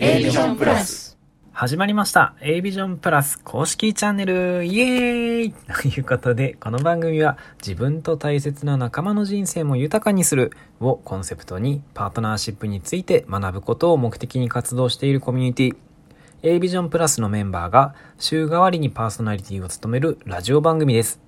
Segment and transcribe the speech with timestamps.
[0.00, 1.18] A ビジョンプラス。
[1.50, 2.36] 始まりました。
[2.40, 4.64] A ビジョンプラス公式チャンネル。
[4.64, 5.52] イエーイ。
[5.52, 10.52] ということでこの番組は自分と大切な仲間の人生も豊かにする。
[10.78, 15.76] をコンセプトにパートナーシップについて学ぶことを目的に活動しているコミュニティ。
[16.44, 21.20] A ビジョンプラスのメンバーが週替わりにパーソナリティを務めるラジオ番組です。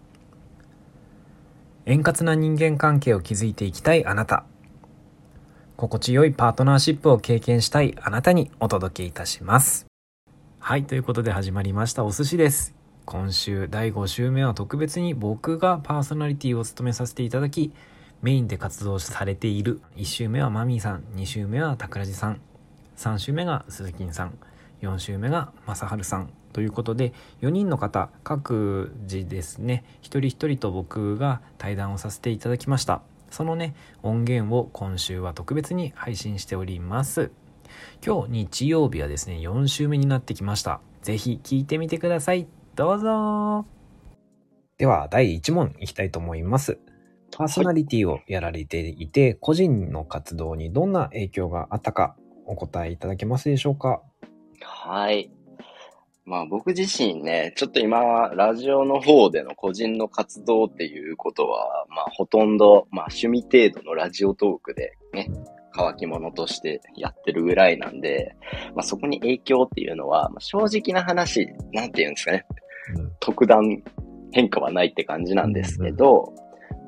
[1.87, 4.45] 円滑な人間関係を築いていきたいあなた。
[5.81, 9.87] 心地よいパートナーシップを経験したいあなたにお届けいたします。
[10.59, 12.05] はいということで始まりました。
[12.05, 12.75] お寿司です。
[13.07, 17.73] 今週第5週目は特別に僕がパーソナリティを務めさせていただき
[18.21, 19.81] メインで活動されている。
[19.97, 21.05] 1週目はマミーさん。
[21.17, 22.43] 2週目は桜地さん。
[22.99, 24.37] 3週目が鈴木さん。
[24.83, 26.31] 4週目が正治さん。
[26.53, 33.01] ということで4人の方各自ですね一人一人と僕が対談をさせていただきました。
[33.31, 37.31] そのね音源を今週は特別に配信しております。
[38.05, 40.81] 今日日曜日はですね4週目になってきました。
[41.03, 42.47] 是非聞いてみてください。
[42.75, 43.65] どうぞ。
[44.79, 46.79] では第1問いきたいと思います。
[47.33, 54.03] パーソナリティをやられていて、個人の活動にどんな影響があったかお答えいただけますでしょうか？
[54.63, 55.31] はい。
[56.31, 65.29] まあ僕自身ね、ちょっと今、ラジオの方での個人の活動っていうことは、まあほとんど、まあ趣味程度のラジオトークでね、
[65.73, 68.37] 乾き物としてやってるぐらいなんで、
[68.77, 72.47] まあそこに影響っていうのは、まあ、正直な話、なんていうんですかね、
[72.95, 73.13] うん。
[73.19, 73.83] 特段
[74.31, 76.33] 変化はないって感じなんですけど、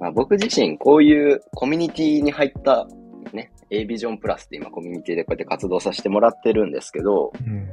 [0.00, 2.86] まあ僕自身こういうコミュニティに入った
[3.32, 7.68] ね、A ビジョンプラスって今コミュニティでこうやって活動させてもらってるんですけど、うん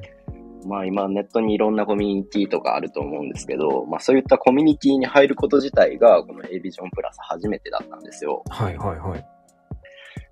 [0.65, 8.43] まあ今ネットにいろんなコミュニティとかあると思うんですけど、まあそういったコミュニティに入ること自体がこの A ビジョンプラス初めてだったんですよ。
[8.49, 9.25] はいはいはい。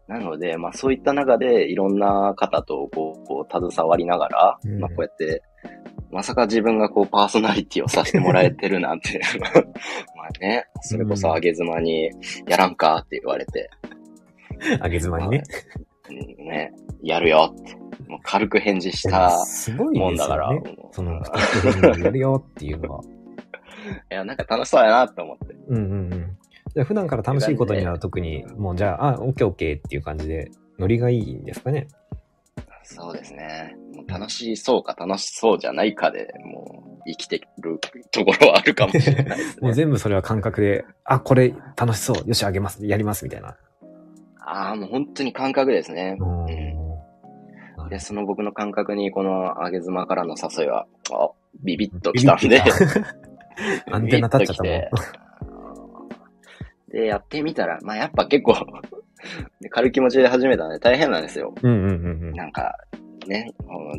[0.07, 4.79] なので、まあそういった中でいろんな方とこう、こう携わりながら、うん。
[4.79, 5.43] まあこうやって、
[6.11, 9.19] まさか自分がこうパーソナリティをさせてもらえてるなんて、
[10.15, 12.11] まあね、それこそあげ妻に
[12.47, 13.69] やらんかって言われて、
[14.79, 15.43] あげ妻にね
[16.09, 17.53] うんね、やるよ。
[17.59, 17.75] って、
[18.07, 21.21] もう軽く返事したすごいですもんだから、よねその
[21.99, 23.03] やるよっていうのは。
[24.11, 25.53] いや、なんか楽しそうやなって思って。
[25.67, 26.37] うんうんうん。
[26.73, 31.87] じゃあ普段から楽しいことには特にもうじゃああオッケーオッケーっていう感じでノリがいいんですかね。
[32.83, 33.75] そうですね。
[33.93, 37.79] もう楽しそうか楽しそうじゃないかで、もう生きてる
[38.11, 39.73] ところはあるかもしれないです もうね。
[39.75, 43.57] 全部それは感覚であこれ楽しそうよしあげますやりますみたいな
[44.47, 46.15] ああ、もう本当に感覚ですね。
[46.19, 46.45] うん。
[47.83, 47.89] うん。
[47.89, 51.29] で、その僕の感覚にこのあげ妻からの誘いは、あ、
[51.63, 52.61] ビビッと来たんで。
[53.91, 56.09] アンテナ立っちゃったもん
[56.89, 58.53] で、やってみたら、まあやっぱ結構
[59.59, 61.53] で 軽い気持ちで始めたんで大変なんですよ。
[61.61, 62.33] うんうんうんうん。
[62.33, 62.73] なんか、
[63.27, 63.51] ね、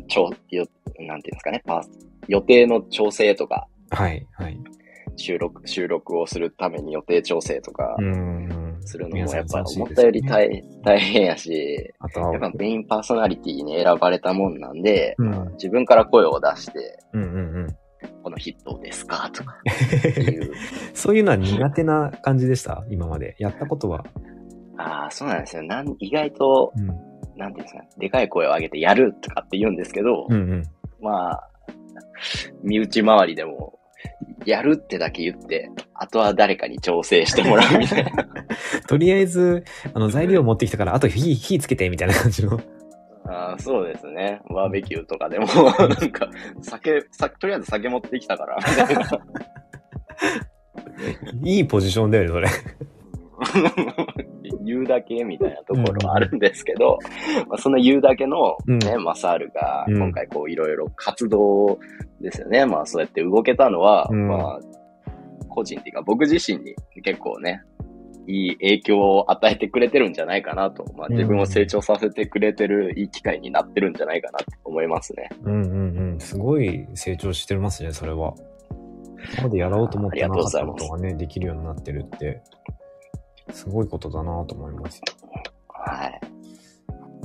[0.07, 0.65] 超、よ、
[0.99, 1.89] なんていうんですかね、パース
[2.27, 4.59] 予定の調整とか、はいはい。
[5.17, 7.95] 収録、収録をするために予定調整とか。
[7.99, 8.58] うんうん
[8.89, 15.51] するのもやっぱ思ったより大大変やし、あとやっぱはメインパーソナリティに選ばれたもんなんで、うん。
[15.53, 17.67] 自分から声を出して、うんうんうん。
[18.23, 19.29] このヒットですか？
[19.33, 19.55] とか。
[20.93, 22.83] そういうのは苦手な感じでした？
[22.89, 23.35] 今まで。
[23.39, 24.03] やったことは。
[24.77, 25.63] ああ、そうなんですよ。
[25.63, 26.87] なん意外と、うん。
[27.37, 30.63] なんていうんですか、でかい声を上げてやるとかって言うんですけど、うんうん。
[31.01, 31.49] まあ、
[32.63, 33.78] 身内周りでも、
[34.45, 38.11] やるってだけ言って、あとは誰かに調整してもらうみたいな。
[38.87, 42.59] とりあえずあの材料持ってきたからあと火火つけてみたいな感じの
[43.25, 44.41] あーそうですね。
[44.49, 46.29] バーベキューとかでも、なんか、
[46.61, 49.09] 酒、さとりあえず酒持ってきたから、みたいな。
[51.43, 52.49] いいポジションだよねそれ
[54.63, 56.97] 言うだけみたいなところはあるんですけど、
[57.47, 58.79] まあ、その言うだけのうん。
[58.79, 59.97] ね、マサールがうん。
[59.97, 61.79] 今回こういろいろ活動
[62.21, 62.65] ですよね。
[62.65, 64.27] まあそうやって動けたのは、うん。
[64.27, 64.59] まあ、
[65.47, 67.63] 個人っていうか僕自身に結構ね、
[68.27, 75.29] いい影響を与えてくれてるんじゃないかなと、まあ自分を成長させてくれてるいい機会になってるんじゃないかなと思いますね。
[75.43, 76.19] うんうんうん。
[76.19, 78.33] すごい成長してますねそれは。
[79.33, 82.41] 今までやろうと思ってなかったことがねできるようになってるって
[83.51, 85.01] すごいことだなと思います
[85.67, 86.21] はい。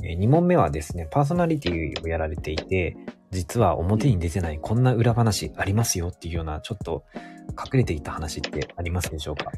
[0.03, 2.95] え2問目はですね、パーソナリティをやられていて、
[3.31, 7.03] 実は表に出てないこんな裏話ありますよっていうような、ちょっと
[7.49, 9.51] 隠れていた話ってありますでしょうか？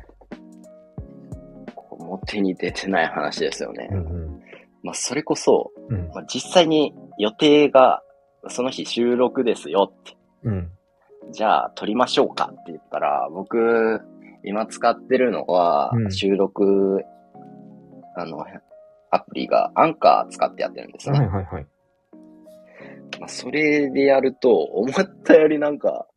[1.99, 3.89] 表に出てない話ですよね。
[3.91, 4.41] うんうん。
[4.83, 6.07] まあそれこそ、うん。
[6.13, 8.01] まあ、実際に予定が
[8.47, 10.71] その日収録ですよってうん。
[11.31, 14.01] じゃあ撮りましょうかって言ったら、僕、
[14.47, 17.03] 今使ってるのはう、ん収録、
[18.15, 18.45] あの、
[19.11, 21.19] アプリがアンカー使ってやってるんですね。
[21.19, 21.67] はいはいはい。
[23.21, 26.07] あ、それでやると、思ったよりなんか、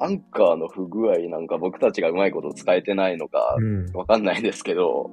[0.00, 3.92] アンカーの不具合なんか僕たちがうまいこと使えてないのかうん。
[3.92, 5.10] わかんないですけど、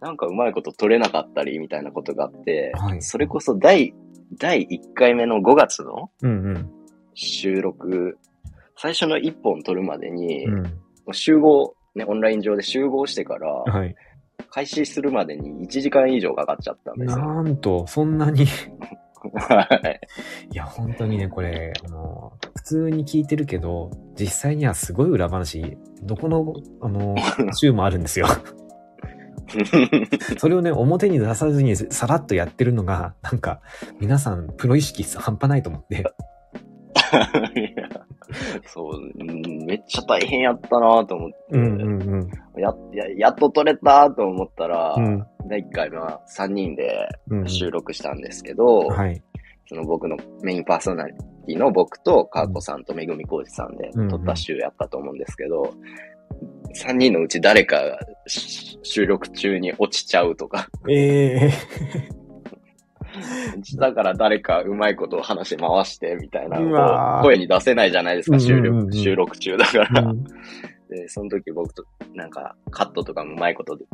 [0.00, 3.94] なんかうまいこと取れなかったりみたいなことがあって、はいそれこそ第、
[4.38, 6.70] 第1回目の5月のうんうん。
[7.14, 8.18] 収録、
[8.76, 10.80] 最初の1本撮るまでに、うん。
[11.12, 13.94] 集合、ね、オンライン上で集合してから、はい。
[14.50, 17.18] 開始するまでに1時間以上かかっちゃったんですよ。
[17.18, 18.46] なんと、そんなに。
[19.34, 20.00] はい。
[20.52, 27.16] いや、本当にね、これ、あの、普通に聞いてるけど、実際にはすごい裏話、どこの、あの、
[27.56, 28.26] 週もあるんですよ。
[30.38, 33.60] それをね、表に出さずにさらっとやってるのが、なんか、
[34.00, 35.96] 皆さん、プロ意識半端ないと思って。
[37.56, 38.05] いや
[38.66, 42.30] そう、うんめっちゃ大変やったなと思って、うんうんうん。
[42.60, 47.48] やや、やっと撮れたと思ったら、うん第1回は3人でうん。
[47.48, 49.22] 収録したんですけど、はい。
[49.68, 51.14] その僕のメインパーソナリ
[51.46, 55.72] ティの僕と、かーこさんとめぐみこうじさんで撮った週やったと思うんですけど、
[56.74, 61.50] 3人のうち誰か収録中に落ちちゃうとか、ええ
[63.78, 70.02] だから誰かうまいことを話回してみたいなうわーこう声に出せないじゃないですか、収うんうんうんうん録収録中だから。
[70.02, 70.24] うん
[70.88, 71.84] で、その時僕と、
[72.14, 73.84] なんか、カットとかもうまいことで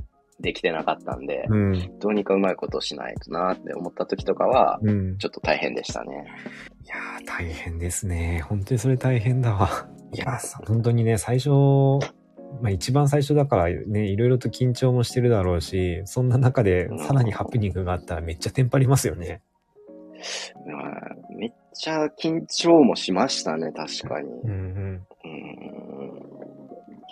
[0.40, 1.98] できてなかったんで、うん。
[1.98, 5.18] どうにかうまいことしないとなって思った時とかは、うん。
[5.18, 6.26] ちょっと大変でしたね。
[6.84, 8.44] いやー、大変ですね。
[8.46, 9.88] 本当にそれ大変だわ。
[10.12, 11.50] いやー、本当にね、最初、
[12.60, 19.40] まあ一番最初だからね、いろいろと緊張もしてるだろうし、そんな中でうんさらにハプニングがあったらめっちゃテンパりますよね。
[20.66, 24.28] まあめっちゃ緊張もしましたね、確かに。
[24.28, 25.06] うんうん。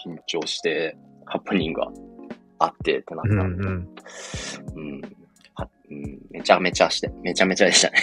[0.04, 1.88] 緊張して、ハプニングが
[2.58, 3.90] あってってなっうんたんで、うん。
[4.76, 5.00] うん
[5.54, 7.98] はうんめちゃめちゃして、めちゃめちゃでしたね。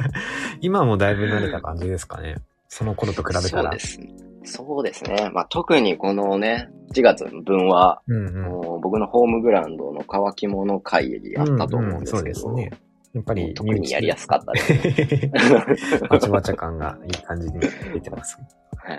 [0.60, 2.36] 今はもうだいぶ慣れた感じですかね。
[2.74, 3.64] その頃と比べたら。
[3.64, 4.08] そうですね。
[4.44, 5.30] そうですね。
[5.34, 8.42] まあ、特にこのね、4月の分は、うんうん。
[8.44, 12.70] もう僕のホームグラウンドの乾き物会やったと思うんですけど、うんうんそうですね。
[13.12, 16.00] やっぱり、特にやりやすかったです。
[16.08, 17.60] バチバチ感がいい感じに
[17.92, 18.38] 出てます。
[18.76, 18.98] はい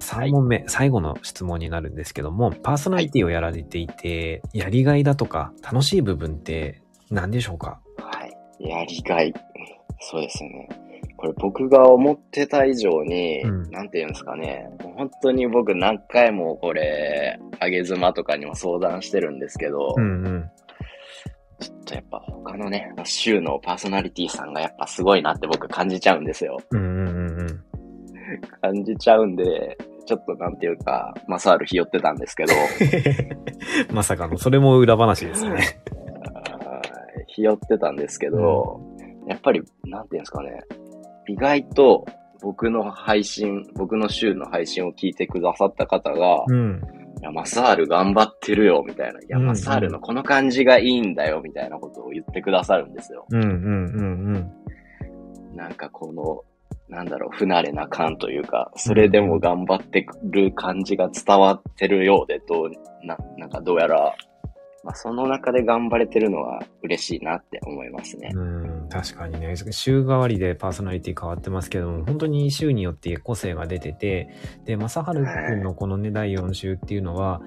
[0.00, 7.80] 3問目、最後の質問になるんですけども、パーソナリティをやられていて、やりがいだとか楽しい部分って何でしょうか？
[7.98, 8.68] はい。
[8.68, 9.32] やりがい。
[10.00, 10.68] そうですね。
[11.18, 14.70] これ僕が思ってた以上に、うんなんて言うんですかね。
[14.80, 20.50] 本当に僕何回もこれ、あげ妻とかにも相談してるんですけど、うんうん。
[21.58, 26.56] ちょっとやっぱ他のね、週のパーソナリティさんがやっぱすごいなって僕感じちゃうんですよ。
[26.70, 27.64] うんうんうんうん。
[28.60, 29.76] 感じちゃうんで、
[30.06, 32.52] ちょっとなんていうか、マサールひよってたんですけど、
[33.92, 35.80] まさかの、それも裏話ですね。
[37.26, 38.80] ひよってたんですけど、
[39.26, 40.62] やっぱり、なんていうんですかね、
[41.28, 42.06] 意外と
[42.40, 46.82] 僕の配信、僕の週の配信を聞いてくださった方が、うん。
[47.20, 49.20] いや、マサール頑張ってるよ、みたいな。
[49.20, 53.26] いや、うんうんマサールのこの感じがいいんだよ、みたいなことを言ってくださるんですよ。
[53.30, 53.52] うんうんう
[54.38, 54.52] ん
[55.54, 56.44] なんかこの、
[56.88, 62.70] なんだろう、不慣れな感というか、それでも頑張ってる感じが伝わってるようで、どう、
[63.04, 64.14] な、なんかどうやら、
[64.88, 68.38] まあ、その中で頑張れてるのは嬉しいなって思いますねう。
[68.38, 68.84] ん。
[68.84, 74.30] うん、確かにね、週替わりでパーソナリティ変わってますけども、本当に週によって個性が出てて、
[74.64, 77.42] で、正治くんのこのね、第4週っていうのは、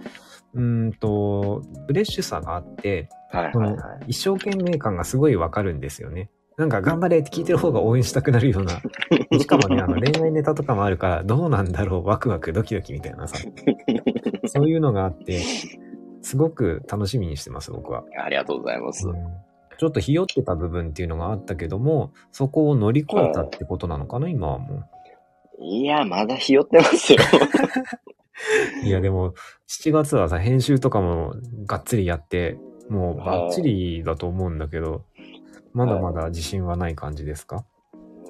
[0.53, 4.11] うーんと、フレッシュさがあって、はいはいはい。
[4.11, 6.29] 一生懸命感がすごいわかるんですよね。
[6.57, 8.81] なんか頑張れって聞いてる方が応援したくなるような。
[9.39, 13.39] しかもね、あの恋愛ネタとかもあるから、どうなんだろう、ワクワク、ドキドキみたいなさ。
[14.45, 15.41] そういうのがあって、
[16.31, 18.05] すごく楽しみにしてます、僕は。
[18.23, 19.05] ありがとうございます。
[19.07, 19.15] うん
[19.77, 24.83] ちょっとひよってた部分っていうのがあったけども、そこを乗り越えたってことなのかな、今はも
[25.59, 27.17] いや、まだひよってますよ。
[28.83, 28.85] う。
[28.85, 29.33] いや、でも、
[29.67, 31.33] 7月はさ、編集とかも
[31.65, 32.59] がっつりやって、
[32.89, 35.03] もうバッチリだと思うんだけど、
[35.73, 37.65] まだまだ自信はない感じですか？
[38.25, 38.29] い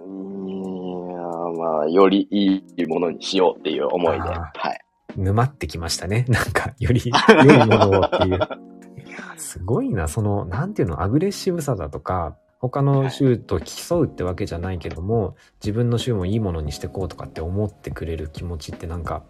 [1.12, 1.22] や、
[1.58, 4.22] まあ、よりいいものにしようっていう思いで。
[4.22, 4.80] あはい。
[5.16, 6.26] 沼ってきましたね。
[6.30, 7.02] なんか、より
[7.46, 8.36] 良いものをっていう。
[8.36, 19.24] いやすごいな、その、なんていうの、アグレッシブさだとか、他の州と競うってわけじゃないけども、自分の州もいいものにしてこうとかって思ってくれる気持ちってなんか、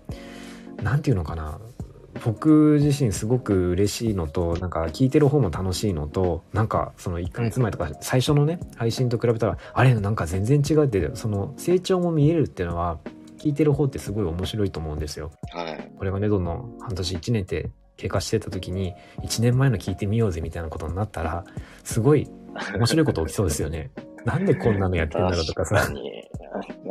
[0.84, 1.60] なんていうのかな。
[2.26, 13.00] 僕自身すごく嬉しいのと、なんか聞いてる方も楽しいのと、なんかその1ヶ月前とか最初のね、配信と比べたら、あれなんか全然違うって、その成長も見えるっていうのは、
[13.42, 15.32] 聞いてる方ってすごい面白いと思うんですよ。
[15.52, 15.92] はい。
[15.98, 18.94] これがね、どんどん半年1年って経過してた時に、
[19.24, 21.44] 1年前の聞いてみようぜみたいなことになったら、
[21.84, 22.30] すごい
[22.76, 23.92] 面白いこと起きそうですよね。
[24.26, 25.78] なんでこんなのやってんだろうとかさ。
[25.78, 26.24] 確かに。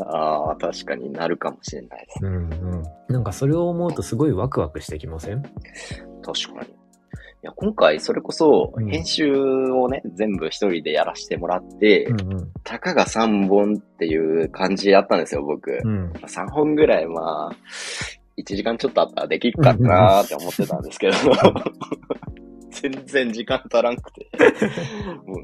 [0.05, 2.19] ああ、確かになるかもしれないです。
[2.25, 2.39] うんう
[2.77, 2.83] ん。
[3.09, 5.43] なんかそれを思うとすごいワクワクしてきません？
[6.23, 6.80] 確かに。
[7.43, 8.87] いや、今回それこそうん。
[8.87, 12.53] 編集をね、全部一人でやらせてもらって、うんうん。
[12.65, 15.71] たかが3本っていう感じやったんですよ、僕。
[15.83, 16.13] うん。
[16.13, 17.53] 3本ぐらい、まあ、
[18.37, 21.17] 1時間ちょっとあったらできるかなーって思ってたんですけど、
[22.71, 24.29] 全然時間足らんくて、
[25.27, 25.39] もう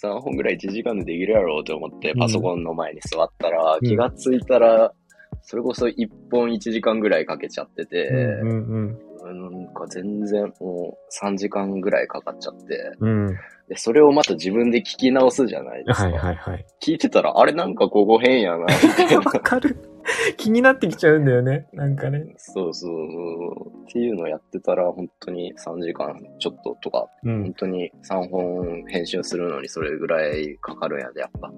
[0.00, 2.20] 3本ぐらい1時間でできるやろうと思ってうん。
[2.20, 3.88] パソコンの前に座ったら、うん。
[3.88, 4.92] 気がついたら、
[5.40, 8.98] それこそ1本1時間ぐらいかけちゃってて、うんうん
[9.32, 13.26] なんか全然もう3時間ぐらいかかっちゃって、うん。
[13.28, 13.36] うん。
[13.68, 16.04] で、それをまた自分で聞き直すじゃないですか。
[16.04, 16.66] はいはいはい。
[16.82, 19.40] 聞いてたら、あれなんかここ変やな、みたいわな。
[19.40, 19.76] かる。
[20.36, 21.68] 気になってきちゃうんだよね。
[21.72, 22.34] なんかね。
[22.36, 22.92] そうそう。
[23.88, 27.42] っていうのをやってたら、本当に3時間ちょっととか、うん。
[27.44, 31.50] 本当に3本編集するのにそれぐらいかかるんやで、やっぱ。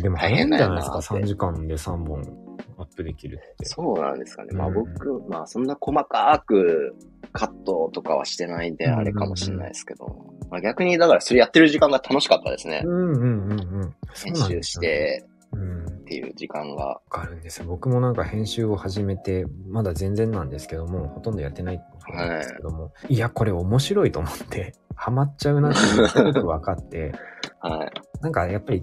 [0.00, 0.98] でも早いんじゃないですか。
[0.98, 2.43] 大変3時間で3本
[2.78, 3.64] アップできるって。
[3.66, 4.52] そうなんですかね。
[4.52, 6.94] まあうん僕、まあそんな細かく
[7.32, 10.06] カットとかはしてないんで、あれかもしれないですけど。
[10.50, 12.88] まあ逆に、だからそれやってる時間が楽しかったですねう。
[12.88, 13.94] んうんうんうん。
[14.14, 14.62] 編集。
[14.62, 15.84] してうん。
[15.86, 16.84] っていう時間が。
[16.84, 17.66] わかるんですよ。
[17.66, 27.12] 僕もなんか編集を始めて、まだ全然なんですけども、ほとんどやってないんですけども、い、や、これ面白いと思って、ハマっちゃうなっていうすごく分かって、
[27.60, 27.90] はい。
[28.20, 28.82] なんかやっぱり、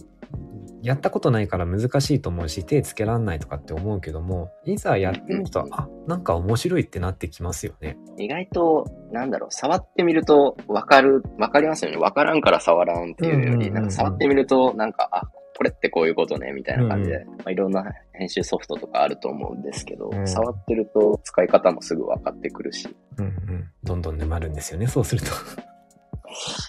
[0.81, 7.97] やったことないから難しいと思うし、手つけらんないとかって思うけども、いざやってみると、あ、なんか面白いってなってきますよね。
[8.17, 11.97] 意外と、なんだろう、触ってみるとわかる、わかりますよね。
[11.97, 23.69] わからんから触らんっていうより、うんうんうんうんなんか触ってみると、なんか、あ、これってこういうことね、みたいな感じで、まあ、いろんな編集ソフトとかあると思うんですけど、うん触ってると使い方もすぐ分かってくるし、うんうん。
[23.83, 25.27] どんどん沼るんですよね、そうすると。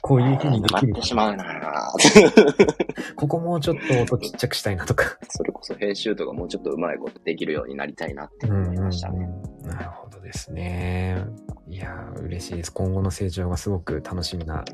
[0.02, 1.09] こういう風にできる待って。
[1.09, 3.76] しまうなぁ ここもうちょっ
[4.07, 5.16] と音ちっちゃくしたいなとか。
[5.28, 9.28] それこそ編集とかもうちょっとうまいことできるようになりたいなってうん思いましたね。
[9.64, 11.25] うんなるほどですね。
[11.69, 12.73] いやー、嬉しいです。
[12.73, 14.64] 今後の成長がすごく楽しみな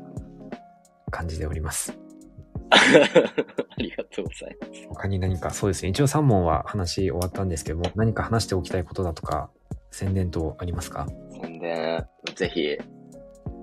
[1.11, 1.97] 感じでおります。
[2.71, 2.77] あ
[3.77, 4.87] りがとうございます。
[4.89, 5.89] 他に何か、そうですね。
[5.89, 9.49] 一応3問は話終わったんですけども、何か話しておきたいことだとか、
[9.91, 11.07] 宣伝等ありますか？
[11.41, 12.05] 宣伝、
[12.35, 12.77] ぜひ、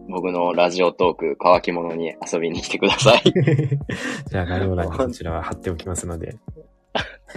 [0.09, 3.23] 僕のラジオトーク、乾き物に遊びに来てください。
[4.29, 6.37] じゃあ概要欄にこちらは貼っておきますので。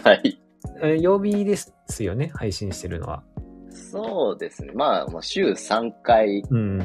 [0.03, 0.39] はい。
[0.81, 1.73] え曜日です
[2.03, 3.23] よね、配信してるのは。
[3.69, 4.71] そうですね。
[4.73, 6.79] まあ、もう週3回うん。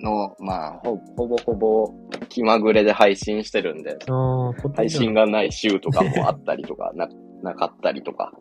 [0.00, 1.92] の、まあ、ほほぼほぼ
[2.28, 3.98] 気まぐれで配信してるんで、
[4.74, 7.08] 配信がない週とかもあったりとか、な、
[7.42, 8.32] なかったりとか。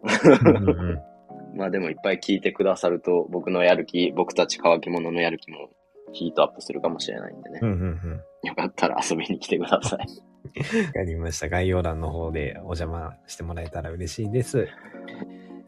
[0.43, 0.99] うんうんうん
[1.55, 5.69] まあでもいっぱい聞いてくださると、僕のやる気、僕たち乾き物のやる気も
[6.13, 7.59] ヒートアップするかもしれないんでね。
[7.61, 8.21] うんうんうん。
[8.47, 9.99] よかったら遊びに来てください。
[10.87, 11.49] わかりました。
[11.49, 14.67] 概要欄の方でお邪魔してもらえたら嬉しいです。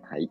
[0.02, 0.30] はい。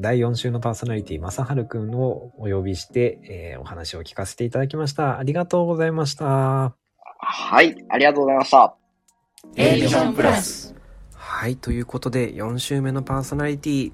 [0.00, 5.18] 第4週のパーソナリティ、まさはるくんをお呼びして、えーお話を聞かせていただきました。
[5.18, 6.74] ありがとうございました。
[7.18, 7.76] はい。
[7.88, 8.74] ありがとうございました。
[9.56, 10.74] A ビジョンプラス
[11.10, 13.92] はい、ということで4週目のパーソナリティ、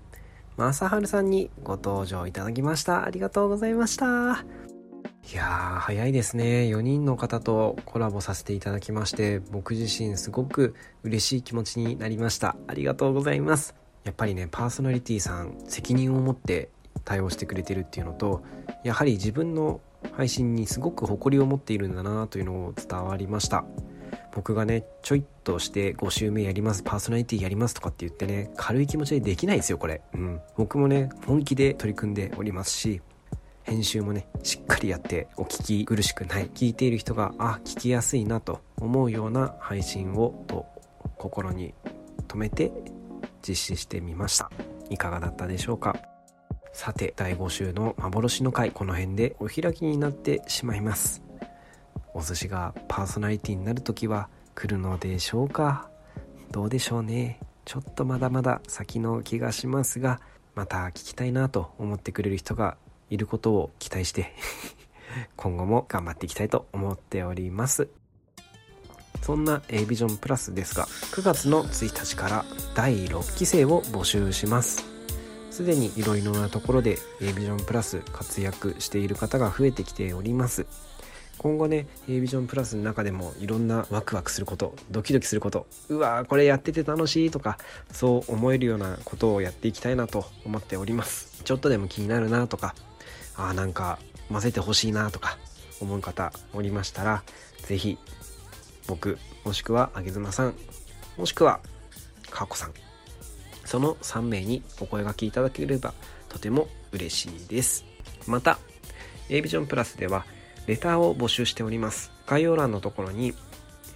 [0.57, 3.05] まさはるさんにご登場いただきました。
[3.05, 4.45] ありがとうございました。
[5.33, 6.45] いやー、早いですね。
[6.65, 12.57] 4人の方とコラボさせていただきまして、僕自身すごく嬉しい気持ちになりました。
[12.67, 13.75] ありがとうございます。
[14.05, 16.69] やっぱりね、パーソナリティさん、責任を持って
[17.05, 18.43] 対応してくれてるっていうのと、
[18.85, 19.81] やはり自分の
[20.13, 23.65] 配信にすごく誇りを持っているんだなというのを伝わりました。
[24.33, 33.01] 僕がねちょいっとして5週目やりますパーソナリティやりますとかって言ってね軽い気持ちでできないですよこれうん僕もね本気で取り組んでおりますし
[33.65, 40.67] 編集もねしっかりやってお聞き苦しくない聞いている人があ聞きやすいなと思うような配信をと
[41.17, 41.75] 心に
[42.29, 42.73] 留めて
[43.47, 44.51] 実施してみました。
[44.91, 45.97] いかがだったでしょうか？
[46.73, 51.23] さて第5週の幻の回この辺でお開きになってしまいます。
[52.13, 55.89] お寿司がパーソナリティになる時は来るのでしょうか？
[56.51, 57.41] どうでしょうね？
[57.65, 60.21] ちょっとまだまだ先の気がしますが
[60.55, 62.77] また聞きたいなと思ってくれる人が
[63.11, 64.33] いることを期待して
[65.37, 67.89] 今後も頑張っていきたいと思っております。
[69.23, 72.45] そんな A ビジョンプラスですが9月の1日から
[72.75, 74.85] 第6期生を募集します。
[75.51, 80.67] すでにいろいろなところで A ビジョンプラス活躍している方が増えてきております。
[81.39, 87.59] 今後ね A ビジョンプラスの中でもいろんなワクワクすることドキドキすることうわーこれやってて楽しいとか
[87.93, 91.43] そう思えるようなことをやっていきたいなと思っております。
[91.45, 92.75] ちょっとでも気になるなとか
[93.37, 93.99] あなんか
[94.31, 95.39] 混ぜてほしいなとか
[95.81, 97.23] 思う方おりましたら
[97.63, 97.99] 是非
[98.87, 100.55] 僕もしくはあげずまさん
[101.17, 101.61] もしくは
[102.31, 102.73] かこさん
[103.65, 105.95] その3名にお声がけいただければ
[106.29, 107.85] とても嬉しいです。
[108.27, 108.59] また
[109.29, 110.25] a ビジョンプラスでは
[110.67, 112.11] レターを募集しております。
[112.27, 113.35] 概要欄のところに、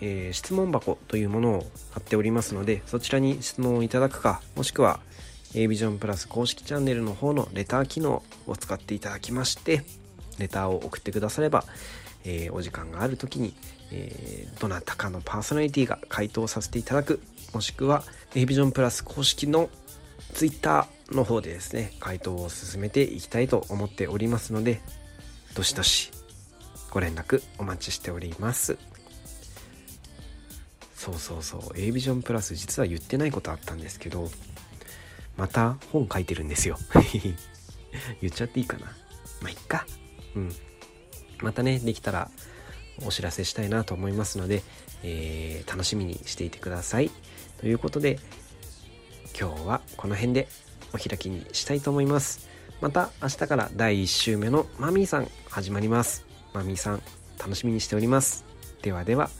[0.00, 5.00] えー、質問箱というものを貼っておりますのでそちらに質問をいただくかもしくは
[5.54, 9.84] a ビジョンプラス公式チャンネルの方のレター機能を使っていただきまして
[10.38, 11.64] レターを送ってくだされば、
[12.24, 13.54] えー、お時間がある時に、
[13.90, 17.20] えー、どなたかのパーソナリティが回答させていただく
[17.54, 19.70] もしくは a ビジョンプラス公式の
[20.34, 24.80] Twitter の方でですね回答を進めていきたいと思っておりますので
[25.54, 26.10] どしどし
[26.90, 28.78] ご連絡お待ちしております。
[30.94, 34.28] そうそうそう a ビジョンプラス実は言ってないことあったんですけど
[35.38, 36.76] また本書いてるんですよ。
[38.20, 38.86] 言っちゃっていいかな。
[39.40, 39.86] まあいっか。
[40.34, 40.52] うん。
[41.38, 42.28] またねできたら
[43.06, 44.62] お知らせしたいなと思いますので、
[45.04, 47.10] えー、楽しみにしていてください。
[47.60, 48.18] ということで
[49.38, 50.48] 今日はこの辺で
[50.92, 52.48] お開きにしたいと思います。
[52.80, 56.26] また明日から第1週目のマミーさん始まります。
[56.52, 57.02] マミーさん
[57.38, 58.44] 楽しみにしております。
[58.82, 59.30] ではでは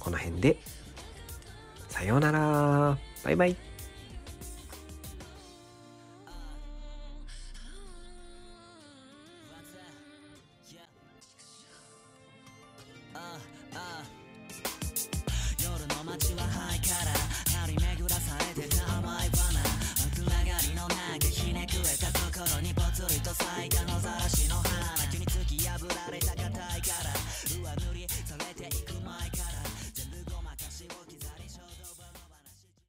[0.00, 0.56] この辺で。
[1.90, 2.98] さようなら。
[3.22, 3.73] バイバイ。